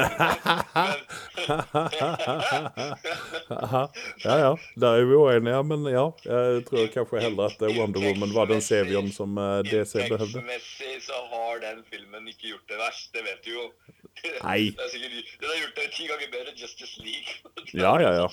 Ja, 4.24 4.36
ja. 4.38 4.52
Der 4.82 5.00
er 5.00 5.06
vi 5.10 5.16
uenige, 5.18 5.64
men 5.66 5.88
ja. 5.90 6.06
Jeg 6.26 6.66
tror 6.68 6.92
kanskje 6.94 7.24
heller 7.24 7.50
at 7.50 7.62
eh, 7.66 7.74
Wonder 7.78 8.04
Woman 8.06 8.34
var 8.36 8.46
den 8.52 8.62
savioren 8.62 9.12
som 9.16 9.38
eh, 9.42 9.62
DC 9.66 9.94
behøvde. 10.12 10.44
Inntektsmessig 10.44 11.02
så 11.08 11.18
har 11.32 11.62
den 11.64 11.82
filmen 11.90 12.28
ikke 12.30 12.52
gjort 12.52 12.68
det 12.70 12.78
verst, 12.82 13.10
det 13.16 13.26
vet 13.26 13.42
du 13.48 13.52
jo. 13.56 13.66
Nei. 14.44 14.62
Det 14.78 14.84
er 14.86 14.92
sikkert, 14.94 15.34
den 15.42 15.50
har 15.50 15.60
gjort 15.64 15.78
det 15.80 15.88
ti 15.96 16.04
ganger 16.12 16.28
bedre 16.36 16.52
Justice 16.62 16.96
League. 17.06 17.32
Ja, 17.84 17.94
ja, 18.02 18.12
ja. 18.22 18.28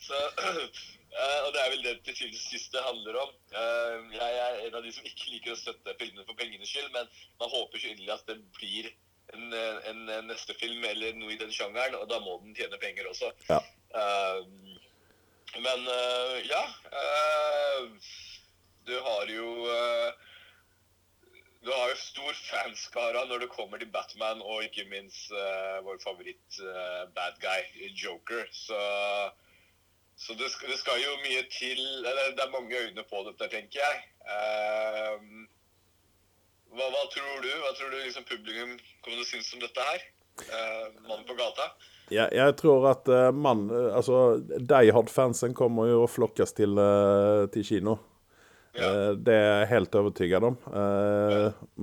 Så, 0.00 0.18
eh, 1.20 1.40
og 1.44 1.50
det 1.54 1.60
er 1.62 1.70
vel 1.74 1.82
det 1.86 1.94
til 2.06 2.14
syvende 2.16 2.38
og 2.40 2.44
sist 2.48 2.74
det 2.74 2.82
handler 2.86 3.14
om. 3.24 3.30
Jeg 4.14 4.29
av 4.80 4.86
de 4.88 4.92
som 4.96 5.06
ikke 5.06 5.34
liker 5.34 5.54
å 5.54 5.60
støtte 5.60 5.96
filmene 6.00 6.26
for 6.26 6.38
pengenes 6.38 6.72
skyld, 6.72 6.90
men 6.96 7.08
man 7.40 7.52
håper 7.52 7.82
så 7.82 7.92
inderlig 7.92 8.16
at 8.16 8.26
det 8.30 8.38
blir 8.58 8.90
en, 9.34 9.52
en, 9.52 10.00
en 10.16 10.30
neste 10.30 10.56
film 10.58 10.84
eller 10.88 11.14
noe 11.18 11.34
i 11.34 11.40
den 11.40 11.52
sjangeren, 11.54 11.98
og 12.00 12.08
da 12.10 12.18
må 12.24 12.38
den 12.44 12.56
tjene 12.56 12.80
penger 12.82 13.10
også. 13.12 13.30
Ja. 13.50 13.60
Uh, 13.94 14.42
men 15.58 15.86
uh, 15.90 16.36
ja 16.46 16.60
uh, 16.94 17.88
Du 18.86 18.92
har 19.02 19.32
jo 19.34 19.48
du 21.60 21.68
har 21.74 21.90
jo 21.90 21.96
stor 22.00 22.36
fanskara 22.38 23.26
når 23.28 23.42
det 23.42 23.50
kommer 23.52 23.82
til 23.82 23.90
Batman 23.92 24.40
og 24.40 24.62
ikke 24.64 24.86
minst 24.88 25.28
vår 25.84 25.98
favoritt 26.00 26.56
bad 27.12 27.36
guy, 27.42 27.90
Joker. 28.00 28.46
Så, 28.48 28.78
så 30.20 30.36
det, 30.36 30.50
skal, 30.52 30.68
det 30.68 30.76
skal 30.76 31.00
jo 31.00 31.14
mye 31.22 31.42
til 31.48 31.80
Eller 31.80 32.34
det 32.36 32.42
er 32.44 32.52
mange 32.52 32.76
øyne 32.76 33.04
på 33.08 33.22
dette, 33.24 33.46
tenker 33.48 33.80
jeg. 33.80 34.02
Uh, 34.28 35.46
hva, 36.76 36.86
hva 36.92 37.04
tror 37.10 37.40
du? 37.42 37.50
Hva 37.62 37.70
tror 37.78 37.94
du 37.94 37.98
liksom 38.02 38.26
publikum 38.28 38.74
kommer 39.00 39.16
til 39.16 39.24
å 39.24 39.30
synes 39.30 39.54
om 39.56 39.62
dette 39.64 39.86
her? 39.86 40.04
Uh, 40.44 40.86
Mannen 41.08 41.24
på 41.28 41.36
gata? 41.38 41.70
Jeg, 42.10 42.30
jeg 42.34 42.56
tror 42.58 42.86
at 42.90 43.08
uh, 43.10 43.30
man, 43.34 43.66
uh, 43.72 43.96
altså, 43.96 44.40
Die 44.42 44.94
Hard-fansen 44.94 45.54
kommer 45.56 45.90
jo 45.90 46.04
å 46.04 46.10
flokkes 46.10 46.54
til, 46.58 46.78
uh, 46.78 47.46
til 47.54 47.66
kino. 47.66 47.98
Ja. 48.76 49.16
Det 49.18 49.34
er 49.34 49.48
jeg 49.64 49.70
helt 49.72 49.96
overbevist 49.98 50.44
om. 50.46 50.56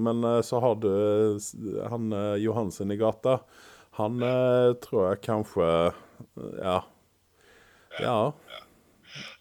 Men 0.07 0.23
så 0.47 0.61
har 0.63 0.77
du 0.79 0.87
han 1.91 2.13
Johansen 2.39 2.93
i 2.95 2.95
gata. 2.95 3.41
Han 3.99 4.23
tror 4.85 5.09
jeg 5.09 5.19
kanskje 5.25 5.67
Ja. 6.63 6.77
Ja. 8.03 8.33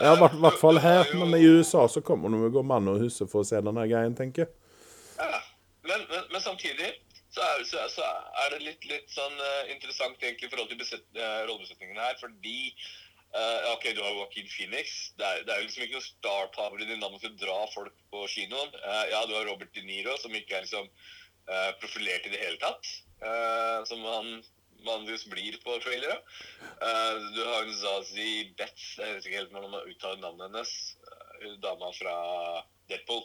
Ja, 0.01 0.13
i 0.15 0.19
hvert- 0.41 0.61
fall 0.61 0.79
her. 0.81 1.09
Men 1.15 1.35
i 1.37 1.45
USA 1.45 1.87
så 1.89 2.01
kommer 2.01 2.31
de 2.33 2.51
gå 2.55 2.63
mann 2.65 2.89
og 2.89 3.01
huset 3.03 3.29
for 3.31 3.43
å 3.45 3.49
se 3.49 3.61
denne 3.61 3.85
greien, 3.91 4.15
tenker 4.17 4.47
jeg. 4.47 4.53
Ja, 5.19 5.41
men, 5.85 6.07
men, 6.11 6.23
men 6.33 6.41
samtidig 6.45 6.93
så 7.37 7.43
er, 7.45 7.65
så, 7.69 7.83
så 7.93 8.05
er 8.45 8.55
det 8.55 8.63
litt, 8.65 8.85
litt 8.89 9.11
sånn 9.13 9.35
uh, 9.37 9.69
interessant 9.73 10.17
egentlig 10.23 10.49
i 10.49 10.53
forhold 10.55 10.71
til 10.73 10.79
beset, 10.81 11.03
uh, 11.19 11.43
rollebesetningen 11.51 11.99
her, 12.01 12.15
fordi 12.21 12.73
uh, 13.37 13.75
OK, 13.75 13.91
du 13.93 14.01
har 14.01 14.15
Joaquin 14.17 14.49
Phoenix. 14.49 14.95
Det 15.21 15.27
er, 15.29 15.43
det 15.45 15.53
er 15.53 15.61
jo 15.61 15.67
liksom 15.69 15.85
ikke 15.85 15.99
noe 15.99 16.07
star 16.09 16.49
power 16.57 16.81
i 16.81 16.89
din 16.89 17.03
navn 17.05 17.21
til 17.21 17.35
å 17.35 17.41
dra 17.43 17.59
folk 17.75 17.93
på 18.15 18.25
kinoen. 18.33 18.73
Eh, 18.81 19.05
ja, 19.13 19.21
du 19.29 19.35
har 19.37 19.45
Robert 19.51 19.73
De 19.77 19.85
Niro, 19.85 20.17
som 20.23 20.33
ikke 20.37 20.57
er 20.57 20.65
liksom 20.65 20.89
eh, 20.89 21.71
profilert 21.83 22.25
i 22.29 22.33
det 22.33 22.41
hele 22.41 22.61
tatt. 22.63 22.89
eh, 23.21 23.85
som 23.89 24.01
han 24.09 24.33
vanligvis 24.87 25.27
blir 25.33 25.59
på 25.65 25.77
trailere. 25.85 26.17
Uh, 26.81 27.21
du 27.35 27.43
har 27.45 27.63
en 27.63 27.77
Zazie 27.77 28.51
Betz, 28.59 28.97
jeg 28.99 29.15
vet 29.15 29.29
ikke 29.29 29.41
helt 29.43 29.55
hvordan 29.55 29.73
man 29.75 29.87
uttaler 29.91 30.23
navnet 30.23 30.49
hennes. 30.49 30.75
Uh, 31.43 31.55
dama 31.63 31.93
fra 31.97 32.17
Deadpool. 32.91 33.25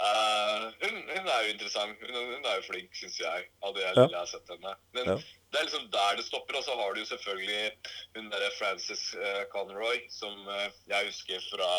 Uh, 0.00 0.70
hun, 0.80 0.94
hun, 1.10 1.26
er 1.28 1.42
jo 1.44 1.52
interessant. 1.52 2.00
Hun, 2.00 2.16
hun 2.32 2.46
er 2.48 2.56
jo 2.56 2.66
flink, 2.70 2.94
syns 2.96 3.18
jeg, 3.20 3.50
av 3.60 3.76
det 3.76 3.84
jeg 3.84 3.96
Ja. 3.98 4.06
jeg, 4.06 4.18
har 4.18 4.30
sett 4.32 4.52
henne. 4.54 4.74
Men 4.96 5.12
Ja. 5.12 5.16
det 5.52 5.60
er 5.60 5.68
liksom 5.68 5.90
der 5.92 6.16
det 6.16 6.24
stopper. 6.24 6.56
Og 6.60 6.64
så 6.64 6.76
har 6.78 6.94
du 6.94 7.00
jo 7.02 7.10
selvfølgelig 7.12 7.70
hun 8.16 8.30
derre 8.32 8.50
Frances 8.58 9.04
uh, 9.14 9.44
Conroy, 9.52 10.04
som 10.10 10.34
uh, 10.48 10.68
jeg 10.88 11.10
husker 11.12 11.44
fra 11.52 11.70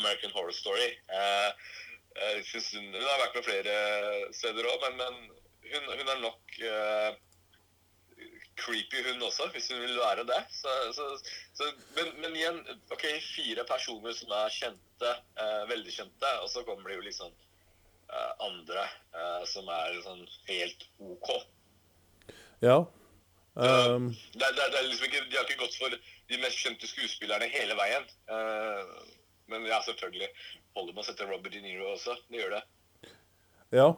American 0.00 0.32
Horror 0.32 0.56
Story. 0.56 0.92
Eh, 2.12 2.48
hun, 2.52 2.88
hun 2.92 3.04
har 3.08 3.20
vært 3.22 3.36
med 3.38 3.46
flere 3.46 3.76
steder 4.36 4.68
òg, 4.68 4.82
men, 4.84 4.98
men 5.00 5.14
hun, 5.72 5.86
hun 5.98 6.10
er 6.14 6.18
nok 6.20 6.58
eh, 6.60 7.10
creepy, 8.60 9.02
hun 9.06 9.22
også, 9.22 9.46
hvis 9.54 9.70
hun 9.72 9.80
vil 9.82 9.98
være 9.98 10.24
det. 10.28 10.40
Så, 10.54 10.72
så, 10.96 11.06
så, 11.56 11.68
men, 11.96 12.12
men 12.22 12.36
igjen, 12.36 12.58
ok, 12.92 13.06
fire 13.34 13.64
personer 13.68 14.16
som 14.16 14.34
er 14.36 14.54
kjente, 14.54 15.14
eh, 15.40 15.62
veldig 15.70 15.94
kjente, 15.94 16.32
og 16.42 16.50
så 16.52 16.64
kommer 16.66 16.90
det 16.90 16.98
jo 17.00 17.06
liksom 17.08 17.32
eh, 17.32 18.32
andre 18.48 18.84
eh, 18.86 19.44
som 19.50 19.70
er 19.72 20.00
sånn 20.04 20.24
helt 20.50 20.86
OK. 21.02 21.30
Ja. 22.62 22.78
Ehm, 23.58 24.12
Det, 24.32 24.48
det, 24.56 24.68
det 24.72 24.84
liksom 24.86 25.08
ikke, 25.08 25.24
de 25.28 25.36
har 25.36 25.48
ikke 25.48 25.64
gått 25.64 25.80
for 25.80 25.92
de 25.92 26.38
mest 26.40 26.60
kjente 26.62 26.88
skuespillerne 26.88 27.50
hele 27.52 27.76
veien. 27.76 28.06
Eh, 28.32 28.94
men 29.52 29.66
ja, 29.68 29.82
selvfølgelig 29.84 30.30
holder 30.76 30.94
med 30.94 31.02
å 31.02 31.08
sette 31.10 31.26
Robert 31.28 31.52
De 31.52 31.60
Niro 31.64 31.90
også. 31.92 32.16
Det 32.30 32.40
gjør 32.40 32.56
det. 32.58 32.62
ja. 33.76 33.90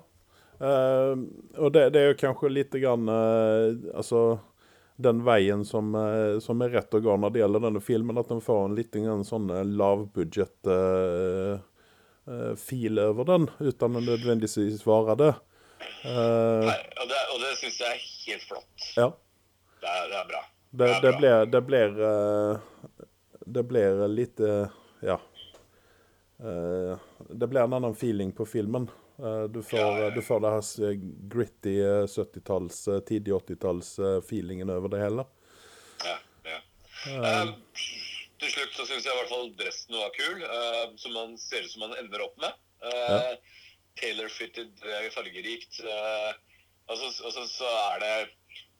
Ehm, 0.60 1.28
og 1.58 1.72
det, 1.74 1.88
det 1.94 2.00
er 2.00 2.12
jo 2.12 2.18
kanskje 2.20 2.50
lite 2.52 2.78
grann 2.78 3.08
eh, 3.10 3.72
Altså 3.90 4.38
den 4.96 5.24
veien 5.26 5.64
som, 5.66 5.88
eh, 5.98 6.38
som 6.38 6.62
er 6.62 6.70
rett 6.76 6.94
å 6.94 7.00
gå 7.02 7.16
når 7.18 7.34
det 7.34 7.40
gjelder 7.42 7.64
denne 7.66 7.82
filmen, 7.82 8.20
at 8.20 8.30
den 8.30 8.42
får 8.44 8.60
en 8.68 8.76
grann 9.08 9.24
sånn 9.26 9.50
eh, 9.50 9.64
lavbudsjett 9.66 10.70
eh, 10.70 11.56
uh, 12.30 12.52
uh, 12.54 13.00
over 13.08 13.26
den, 13.32 13.48
uten 13.58 13.98
å 13.98 14.04
nødvendigvis 14.04 14.86
være 14.86 15.18
det. 15.18 15.32
Uh, 16.06 16.62
Nei, 16.70 16.78
og 17.02 17.10
det, 17.10 17.20
og 17.34 17.42
det 17.42 17.52
syns 17.58 17.82
jeg 17.82 17.90
er 17.90 18.06
helt 18.06 18.48
flott. 18.52 18.88
ja. 18.94 19.10
Det 19.84 19.90
er, 19.90 20.08
det 20.08 20.16
er 20.16 20.28
bra. 20.30 20.40
Det, 20.70 20.88
er 20.88 21.02
det 21.02 21.10
bra. 21.10 21.18
blir 21.18 21.46
Det 21.46 21.60
blir 21.60 22.02
eh, 22.02 22.56
Det 23.44 23.62
blir 23.62 24.08
litt 24.08 24.40
eh, 24.40 24.66
Ja. 25.04 25.20
Eh, 26.38 26.98
det 27.28 27.46
blir 27.46 27.60
en 27.60 27.72
annen 27.72 27.94
feeling 27.94 28.32
på 28.32 28.46
filmen. 28.46 28.88
Eh, 29.18 29.44
du, 29.54 29.62
får, 29.62 29.78
Ja, 29.78 29.98
ja. 30.04 30.10
du 30.10 30.22
får 30.22 30.40
det 30.42 30.50
her 30.50 30.62
s- 30.62 30.80
gritty 31.30 31.74
eh, 31.80 32.06
70-talls, 32.10 32.88
eh, 32.88 33.00
tidlig 33.06 33.34
80-talls-feelingen 33.36 34.70
over 34.74 34.88
det 34.88 35.00
hele. 35.04 35.24
Ja, 36.04 36.16
ja. 36.48 36.60
Eh, 37.06 37.52
til 38.42 38.50
slutt 38.50 38.74
så 38.76 38.86
syns 38.88 39.04
jeg 39.06 39.14
i 39.14 39.18
hvert 39.20 39.30
fall 39.30 39.52
dressen 39.56 39.94
var 39.96 40.10
kul, 40.16 40.42
uh, 40.42 40.90
som 41.00 41.14
man 41.14 41.36
ser 41.38 41.62
ut 41.64 41.70
som 41.70 41.84
man 41.86 41.94
ender 42.00 42.24
opp 42.26 42.34
med. 42.42 42.52
Uh, 42.84 43.36
Tailor-fitted, 44.00 44.72
eh, 44.84 45.06
fargerikt. 45.14 45.78
eh, 45.80 46.32
og 46.90 46.98
så 46.98 47.06
og 47.24 47.32
så- 47.32 47.46
så 47.48 47.68
er 47.94 48.00
det 48.02 48.30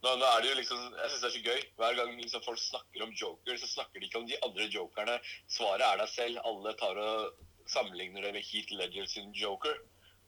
nå, 0.03 0.17
nå 0.21 0.26
er 0.37 0.43
det 0.43 0.50
jo 0.50 0.57
liksom, 0.59 0.81
Jeg 0.99 1.11
syns 1.11 1.21
det 1.23 1.31
er 1.31 1.38
så 1.38 1.45
gøy. 1.47 1.61
Hver 1.79 1.95
gang 1.97 2.21
liksom 2.21 2.43
folk 2.45 2.59
snakker 2.59 3.03
om 3.07 3.12
joker, 3.17 3.55
så 3.57 3.67
snakker 3.71 4.00
de 4.00 4.07
ikke 4.07 4.19
om 4.21 4.26
de 4.26 4.37
andre 4.45 4.69
jokerne. 4.69 5.19
Svaret 5.49 5.81
er 5.87 5.97
deg 6.03 6.09
selv. 6.09 6.38
Alle 6.45 6.75
tar 6.75 6.99
og 6.99 7.33
sammenligner 7.67 8.21
det 8.23 8.33
med 8.35 8.43
Heath 8.45 8.73
Ledger 8.76 9.07
sin 9.07 9.33
joker. 9.33 9.79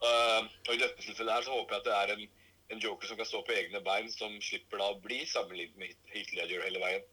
Eh, 0.04 0.48
og 0.68 0.74
i 0.74 0.80
dette 0.80 1.00
tilfellet 1.02 1.38
her 1.38 1.46
så 1.46 1.54
håper 1.54 1.76
jeg 1.76 1.82
at 1.82 1.88
det 1.88 1.94
er 1.96 2.12
en, 2.16 2.26
en 2.74 2.82
joker 2.82 3.08
som 3.08 3.18
kan 3.20 3.28
stå 3.28 3.42
på 3.46 3.54
egne 3.56 3.80
bein, 3.86 4.10
som 4.12 4.34
slipper 4.44 4.82
da 4.82 4.90
å 4.92 4.98
bli 5.02 5.22
sammenlignet 5.28 5.78
med 5.80 5.94
Heath 6.12 6.34
Ledger 6.36 6.66
hele 6.66 6.82
veien. 6.82 7.06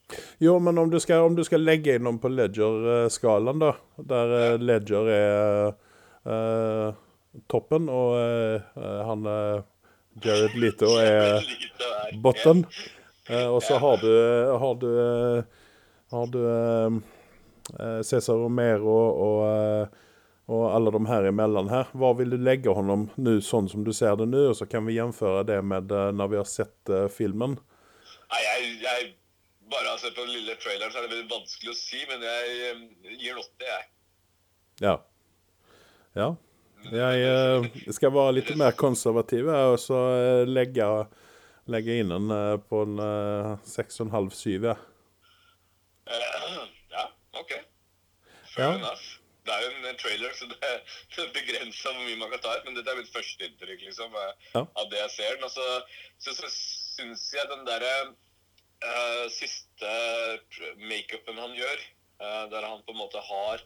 Jo, 0.43 0.57
men 0.63 0.81
om 0.81 0.91
du 0.91 0.99
skal, 1.03 1.27
om 1.27 1.37
du 1.37 1.43
skal 1.47 1.63
legge 1.63 1.95
inn 1.95 2.07
noen 2.07 2.19
på 2.23 2.31
Ledger-skalaen, 2.33 3.63
da, 3.63 3.75
der 4.13 4.35
ja. 4.35 4.49
Ledger 4.61 5.13
er 5.13 5.69
uh, 6.27 6.89
toppen, 7.49 7.87
og 7.91 8.17
uh, 8.19 9.05
han 9.07 9.29
eh, 9.29 9.63
Jared 10.23 10.59
Leto 10.59 10.91
er 11.01 11.41
bottom, 12.21 12.67
uh. 12.67 12.83
Eh, 13.29 13.47
og 13.47 13.63
så 13.63 13.77
har 13.79 13.97
du 13.97 14.11
Har 14.59 14.75
du, 14.75 14.89
eh, 14.99 15.43
har 16.11 16.25
du 16.27 16.39
eh, 16.43 16.91
eh, 17.79 18.01
Cæsar 18.03 18.33
Romero 18.33 18.97
og, 18.97 19.87
og 20.51 20.63
alle 20.75 20.91
de 20.91 21.01
her 21.07 21.29
imellom 21.29 21.69
her. 21.71 21.91
Hva 21.95 22.12
vil 22.19 22.33
du 22.33 22.38
legge 22.41 22.73
honom 22.75 23.07
nå, 23.15 23.38
sånn 23.45 23.69
som 23.71 23.85
du 23.85 23.93
ser 23.95 24.17
det 24.19 24.27
nå? 24.31 24.50
Og 24.51 24.57
så 24.59 24.67
kan 24.69 24.85
vi 24.88 24.97
gjenføre 24.97 25.45
det 25.47 25.59
med 25.63 25.91
eh, 25.91 26.12
når 26.15 26.31
vi 26.33 26.39
har 26.41 26.50
sett 26.50 26.91
uh, 26.91 27.05
filmen. 27.12 27.55
Nei, 28.33 28.41
jeg, 28.43 28.73
jeg 28.83 29.09
bare 29.71 29.93
har 29.93 30.01
sett 30.01 30.15
på 30.17 30.25
den 30.25 30.35
lille 30.35 30.57
traileren, 30.59 30.91
så 30.91 31.00
er 31.00 31.07
det 31.07 31.15
veldig 31.15 31.31
vanskelig 31.31 31.71
å 31.71 31.77
si, 31.79 32.01
men 32.09 32.25
jeg 32.27 32.73
um, 32.75 32.83
gir 33.13 33.31
en 33.31 33.43
åtte, 33.43 33.69
jeg. 33.69 33.88
Ja. 34.83 34.97
Ja. 36.19 36.29
Jeg 36.91 37.23
uh, 37.23 37.67
skal 37.95 38.12
være 38.12 38.38
litt 38.41 38.51
mer 38.59 38.75
konservativ 38.75 39.47
og 39.47 39.77
så 39.79 40.01
uh, 40.12 40.43
legge, 40.50 40.89
legge 41.71 42.01
inn 42.01 42.12
den 42.12 42.27
uh, 42.33 42.57
på 42.59 42.83
en 42.83 43.00
uh, 43.00 43.55
6,5-7. 43.63 44.67
Ja. 44.67 44.75
Ja, 46.91 47.07
OK. 47.39 47.55
Ja. 47.55 47.63
Fair 48.51 48.75
enough. 48.75 49.12
Det 49.43 49.51
er 49.51 49.63
jo 49.65 49.71
en, 49.73 49.97
trailer, 50.00 50.35
så 50.38 50.47
det 50.47 50.59
er, 50.63 50.77
begrensa 51.38 51.91
hvor 51.91 52.05
mye 52.05 52.19
man 52.21 52.31
kan 52.31 52.43
ta 52.45 52.53
ut. 52.57 52.67
Men 52.67 52.77
dette 52.77 52.93
er 52.93 53.01
mitt 53.01 53.12
første 53.13 53.47
inntrykk 53.50 53.88
liksom, 53.89 54.15
eh, 54.15 54.51
Ja. 54.53 54.65
av 54.65 54.91
det 54.91 55.01
jeg 55.01 55.15
ser. 55.17 55.39
Og 55.43 55.51
så, 55.51 55.67
så, 56.23 56.35
så 56.38 56.51
syns 56.53 57.25
jeg 57.33 57.50
den 57.51 57.65
derre 57.67 57.93
uh, 58.83 59.25
siste 59.33 59.93
makeupen 60.83 61.39
han 61.41 61.55
gjør, 61.57 61.83
uh, 62.21 62.45
der 62.51 62.67
han 62.67 62.83
på 62.85 62.95
en 62.95 63.01
måte 63.01 63.21
har 63.23 63.63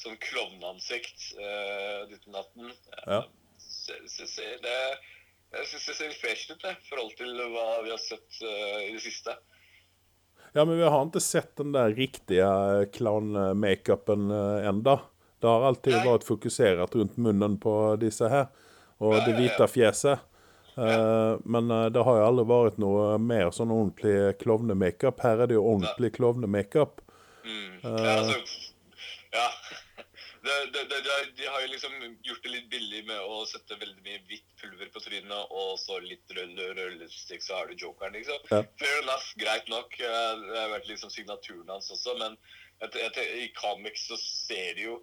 sånn 0.00 0.18
klovneansikt 0.22 1.30
uh, 1.36 2.08
i 2.08 2.18
natten 2.32 2.72
Ja. 3.04 3.22
det, 4.64 4.76
Jeg 5.50 5.66
syns 5.66 5.86
det 5.90 5.96
ser 5.98 6.18
fresh 6.20 6.52
ut, 6.52 6.64
i 6.64 6.74
forhold 6.88 7.14
til 7.18 7.34
hva 7.52 7.68
vi 7.84 7.92
har 7.92 8.02
sett 8.02 8.42
uh, 8.42 8.80
i 8.86 8.92
det 8.94 9.02
siste. 9.04 9.36
Ja, 10.54 10.64
men 10.64 10.80
vi 10.80 10.86
har 10.86 11.04
ikke 11.06 11.22
sett 11.22 11.52
den 11.60 11.74
der 11.76 11.92
riktige 11.94 12.50
clown-makeupen 12.96 14.32
enda. 14.66 14.96
Det 15.40 15.48
har 15.48 15.62
alltid 15.70 15.94
vært 16.04 16.26
fokusert 16.28 16.94
rundt 16.94 17.16
munnen 17.16 17.56
på 17.60 17.74
disse 18.00 18.28
her, 18.28 18.50
og 19.00 19.16
det 19.24 19.36
hvite 19.38 19.68
fjeset. 19.72 20.26
Eh, 20.76 21.36
men 21.44 21.70
eh, 21.70 21.86
det 21.92 22.02
har 22.06 22.18
jo 22.20 22.26
aldri 22.28 22.46
vært 22.48 22.80
noe 22.80 23.06
mer 23.20 23.50
sånn 23.54 23.72
ordentlig 23.74 24.36
klovnemakeup. 24.40 25.20
Her 25.24 25.44
er 25.44 25.50
det 25.50 25.58
jo 25.58 25.66
ordentlig 25.66 26.12
klovnemakeup. 26.16 27.00
Mm. 27.44 27.80
Eh. 27.84 28.02
Ja, 28.04 28.16
altså, 28.20 28.40
ja. 29.36 29.48
Det, 30.40 30.54
det, 30.72 30.86
det, 30.88 31.00
de 31.36 31.44
har 31.52 31.60
jo 31.60 31.66
liksom 31.68 31.96
gjort 32.24 32.46
det 32.46 32.50
litt 32.54 32.68
billig 32.72 33.02
med 33.04 33.18
å 33.28 33.42
sette 33.44 33.76
veldig 33.76 34.00
mye 34.06 34.22
hvitt 34.24 34.46
pulver 34.56 34.88
på 34.88 35.02
trynet, 35.04 35.50
og 35.52 35.74
så 35.76 35.98
litt 36.00 36.32
rød 36.32 36.56
rød 36.78 36.94
lipstick, 36.96 37.44
så 37.44 37.58
har 37.58 37.68
du 37.68 37.74
jokeren, 37.76 38.16
liksom. 38.16 38.38
Ja. 38.48 38.62
Fair 38.80 39.02
enough, 39.02 39.26
greit 39.36 39.68
nok. 39.68 39.98
Eh, 40.00 40.32
Det 40.46 40.56
har 40.56 40.72
vært 40.72 40.88
liksom 40.88 41.12
signaturen 41.12 41.68
hans 41.68 41.92
også, 41.92 42.16
men 42.22 42.38
i 42.80 43.50
comics 43.52 44.06
så 44.08 44.16
ser 44.16 44.78
de 44.80 44.86
jo 44.86 44.96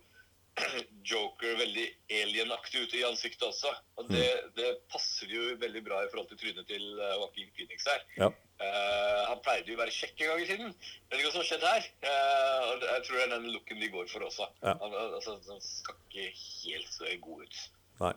Joker 1.07 1.53
veldig 1.59 1.85
alienaktig 2.21 2.81
ut 2.83 2.93
i 2.97 3.03
ansiktet 3.07 3.45
også. 3.47 3.71
Og 4.01 4.09
det, 4.11 4.25
det 4.57 4.71
passer 4.91 5.29
jo 5.31 5.53
veldig 5.61 5.83
bra 5.85 6.01
i 6.03 6.09
forhold 6.11 6.29
til 6.31 6.39
trynet 6.41 6.67
til 6.69 6.83
eh, 6.97 7.15
Joaquin 7.15 7.51
Phoenix 7.55 7.87
her. 7.87 8.05
Ja. 8.17 8.29
Uh, 8.57 9.21
han 9.29 9.41
pleide 9.45 9.69
jo 9.69 9.75
å 9.77 9.81
være 9.83 9.93
kjekk 9.93 10.23
en 10.23 10.31
gang 10.31 10.39
i 10.41 10.47
tiden. 10.49 10.71
Vet 11.11 11.19
ikke 11.19 11.27
hva 11.27 11.33
som 11.35 11.43
har 11.43 11.49
skjedd 11.51 11.65
her. 11.67 11.89
Uh, 12.01 12.63
og 12.71 12.87
jeg 12.87 13.03
tror 13.05 13.19
det 13.19 13.25
er 13.27 13.33
den 13.35 13.51
looken 13.53 13.83
de 13.83 13.91
går 13.93 14.09
for 14.09 14.25
også. 14.25 14.47
Ja. 14.63 14.73
Han, 14.81 14.97
altså, 15.03 15.35
han 15.51 15.61
skal 15.61 15.99
ikke 16.07 16.31
helt 16.39 16.89
så 16.95 17.13
god 17.27 17.45
ut. 17.45 17.61
Nei. 18.01 18.15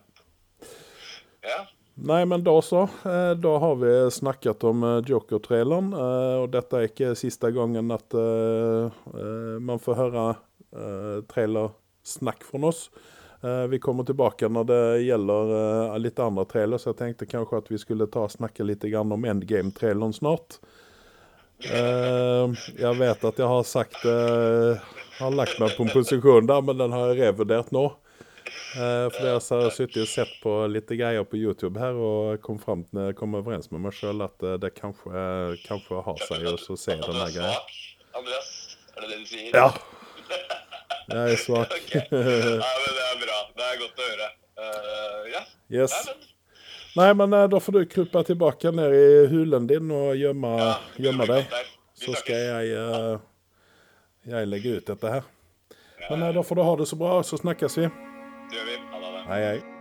Ja. 1.44 1.60
Nei, 2.00 2.24
men 2.24 2.44
da 2.44 2.54
så. 2.64 2.86
Eh, 3.04 3.34
Da 3.36 3.52
har 3.60 3.74
vi 3.76 3.92
snakket 4.10 4.64
om 4.64 4.84
Joker-traileren. 5.04 5.90
Og 6.40 6.46
dette 6.52 6.78
er 6.78 6.88
ikke 6.88 7.10
siste 7.18 7.50
gangen 7.52 7.92
at 7.92 8.16
eh, 8.16 9.00
eh, 9.12 9.56
man 9.60 9.82
får 9.82 9.98
høre 9.98 10.24
eh, 10.72 11.18
trailersnakk 12.10 12.44
fra 12.44 12.66
oss. 12.68 12.90
Eh, 13.42 13.66
Vi 13.70 13.78
kommer 13.78 14.04
tilbake 14.04 14.48
når 14.48 14.64
det 14.66 15.02
gjelder 15.06 15.92
eh, 15.94 15.98
litt 15.98 16.18
andre 16.18 16.44
trailer, 16.44 16.78
så 16.78 16.90
jeg 16.92 16.98
tenkte 16.98 17.26
kanskje 17.26 17.58
at 17.58 17.70
vi 17.70 17.78
skulle 17.78 18.06
ta 18.06 18.24
og 18.26 18.30
snakke 18.32 18.64
litt 18.64 18.84
om 18.84 19.24
Endgame-traileren 19.24 20.12
snart. 20.12 20.58
Eh, 21.64 22.48
Jeg 22.78 22.98
vet 22.98 23.24
at 23.24 23.38
jeg 23.38 23.46
har 23.46 23.62
sagt 23.64 24.02
Har 24.04 25.30
lagt 25.30 25.58
meg 25.60 25.74
på 25.76 25.84
en 25.84 25.90
posisjon 25.92 26.46
der, 26.46 26.62
men 26.62 26.78
den 26.78 26.92
har 26.92 27.12
jeg 27.12 27.20
revurdert 27.20 27.70
nå. 27.72 27.90
For 28.72 29.18
jeg 29.26 29.34
har 29.34 29.70
sittet 29.74 29.98
og 30.00 30.08
sett 30.08 30.30
på 30.42 30.52
litt 30.70 30.88
greier 30.88 31.24
på 31.26 31.36
YouTube 31.36 31.78
her 31.78 31.92
og 31.94 32.40
kom, 32.42 32.56
frem, 32.58 32.84
kom 33.18 33.34
overens 33.34 33.68
med 33.70 33.82
meg 33.82 33.92
sjøl 33.94 34.22
at 34.24 34.38
det 34.62 34.70
kanskje, 34.78 35.58
kanskje 35.66 36.02
har 36.06 36.22
seg 36.24 36.46
å 36.48 36.76
se 36.78 36.96
denne 37.02 37.28
greia. 37.34 37.58
Andreas? 38.16 38.50
Er 38.96 39.02
det 39.04 39.10
det 39.10 39.18
du 39.20 39.26
sier? 39.26 39.50
Ja. 39.54 39.99
Jeg 41.10 41.36
er 41.36 41.40
svak. 41.42 41.76
okay. 41.76 42.04
Nei, 42.10 42.74
men 42.80 42.98
det 42.98 43.06
er 43.06 43.22
bra. 43.24 43.38
Det 43.56 43.68
er 43.68 43.80
godt 43.84 44.02
å 44.02 44.10
høre. 44.10 44.28
Uh, 44.60 45.30
ja. 45.32 45.46
Yes. 45.80 45.94
Nei, 45.94 46.14
men 46.14 46.28
Nei, 46.96 47.14
men 47.14 47.32
eh, 47.32 47.48
da 47.48 47.60
får 47.62 47.72
du 47.72 47.84
krype 47.86 48.22
tilbake 48.26 48.72
ned 48.74 48.94
i 48.98 49.26
hulen 49.30 49.66
din 49.70 49.92
og 49.94 50.16
gjemme, 50.18 50.54
Ja, 50.58 50.72
gjemme 50.98 51.26
deg. 51.30 51.58
Så 51.94 52.16
skal 52.18 52.48
jeg, 52.48 52.72
eh, 52.74 54.32
jeg 54.32 54.50
legge 54.50 54.78
ut 54.80 54.90
dette 54.90 55.14
her. 55.14 55.28
Men 56.08 56.26
da 56.34 56.42
får 56.42 56.58
du 56.58 56.66
ha 56.66 56.78
det 56.80 56.88
så 56.90 56.98
bra, 56.98 57.20
så 57.22 57.38
snakkes 57.38 57.78
vi. 57.78 57.90
Det 58.50 58.58
gjør 58.58 58.72
vi. 58.72 58.80
Ha 58.90 59.04
det. 59.04 59.28
Hei, 59.30 59.44
hei. 59.46 59.79